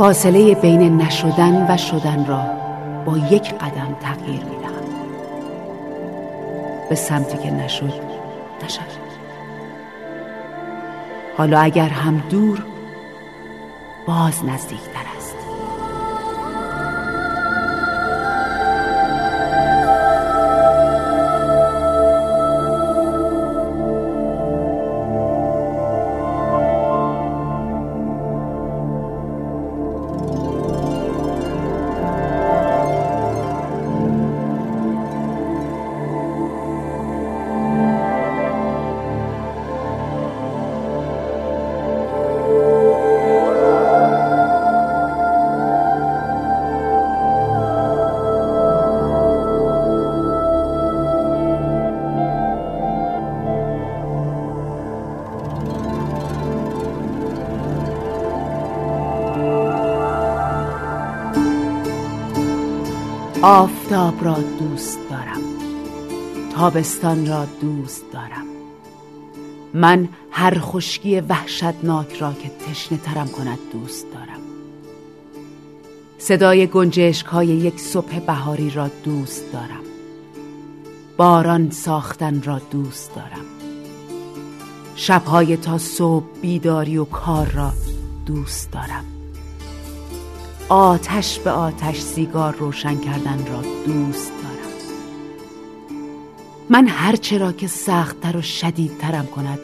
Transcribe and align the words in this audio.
فاصله 0.00 0.54
بین 0.54 0.96
نشدن 0.96 1.66
و 1.68 1.76
شدن 1.76 2.26
را 2.26 2.42
با 3.04 3.18
یک 3.18 3.54
قدم 3.54 3.96
تغییر 4.00 4.44
می 4.44 4.56
دهم 4.56 4.84
به 6.88 6.94
سمتی 6.94 7.38
که 7.38 7.50
نشد 7.50 7.92
نشد. 8.64 9.00
حالا 11.36 11.60
اگر 11.60 11.88
هم 11.88 12.22
دور 12.30 12.64
باز 14.06 14.44
نزدیکتر 14.44 15.04
است. 15.16 15.39
آفتاب 63.42 64.24
را 64.24 64.36
دوست 64.58 64.98
دارم 65.10 65.40
تابستان 66.54 67.26
را 67.26 67.46
دوست 67.60 68.04
دارم. 68.12 68.46
من 69.74 70.08
هر 70.30 70.58
خشکی 70.58 71.20
وحشتناک 71.20 72.12
را 72.16 72.32
که 72.32 72.48
تشنه 72.48 72.98
ترم 72.98 73.28
کند 73.28 73.58
دوست 73.72 74.06
دارم. 74.14 74.40
صدای 76.18 76.66
گنجشک 76.66 77.26
های 77.26 77.46
یک 77.46 77.80
صبح 77.80 78.18
بهاری 78.18 78.70
را 78.70 78.90
دوست 79.04 79.52
دارم. 79.52 79.84
باران 81.16 81.70
ساختن 81.70 82.42
را 82.42 82.60
دوست 82.70 83.14
دارم. 83.14 83.44
شبهای 84.96 85.56
تا 85.56 85.78
صبح 85.78 86.26
بیداری 86.42 86.96
و 86.96 87.04
کار 87.04 87.46
را 87.46 87.72
دوست 88.26 88.70
دارم. 88.72 89.19
آتش 90.70 91.38
به 91.38 91.50
آتش 91.50 92.00
سیگار 92.00 92.54
روشن 92.54 93.00
کردن 93.00 93.46
را 93.46 93.62
دوست 93.86 94.32
دارم. 94.42 94.72
من 96.70 96.86
هرچه 96.88 97.38
را 97.38 97.52
که 97.52 97.66
سختتر 97.66 98.36
و 98.36 98.42
شدیدترم 98.42 99.26
کند 99.26 99.58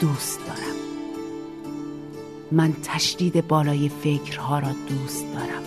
دوست 0.00 0.40
دارم. 0.46 0.76
من 2.52 2.72
تشدید 2.82 3.48
بالای 3.48 3.88
فکرها 3.88 4.58
را 4.58 4.68
دوست 4.88 5.24
دارم. 5.34 5.62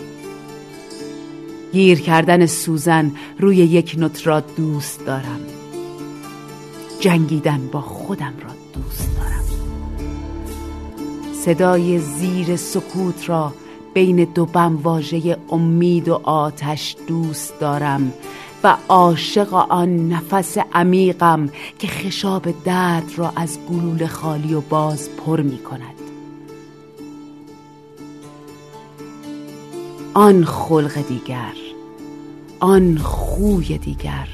گیر 1.72 2.00
کردن 2.00 2.46
سوزن 2.46 3.12
روی 3.38 3.56
یک 3.56 3.94
نوت 3.98 4.26
را 4.26 4.40
دوست 4.40 5.06
دارم. 5.06 5.40
جنگیدن 7.00 7.68
با 7.72 7.80
خودم 7.80 8.34
را 8.42 8.82
دوست 8.82 9.16
دارم. 9.16 9.44
صدای 11.32 11.98
زیر 11.98 12.56
سکوت 12.56 13.28
را 13.28 13.52
بین 13.94 14.24
دو 14.24 14.46
بم 14.46 14.76
واژه 14.82 15.36
امید 15.50 16.08
و 16.08 16.20
آتش 16.22 16.96
دوست 17.06 17.60
دارم 17.60 18.12
و 18.64 18.76
عاشق 18.88 19.54
آن 19.54 20.08
نفس 20.08 20.58
عمیقم 20.72 21.48
که 21.78 21.86
خشاب 21.86 22.62
درد 22.64 23.12
را 23.16 23.32
از 23.36 23.58
گلول 23.70 24.06
خالی 24.06 24.54
و 24.54 24.60
باز 24.60 25.08
پر 25.10 25.40
می 25.40 25.58
کند. 25.58 25.94
آن 30.14 30.44
خلق 30.44 31.06
دیگر 31.08 31.54
آن 32.60 32.98
خوی 32.98 33.78
دیگر 33.78 34.28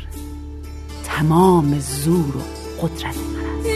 تمام 1.04 1.78
زور 1.78 2.36
و 2.36 2.40
قدرت 2.82 3.16
من 3.16 3.60
است. 3.60 3.75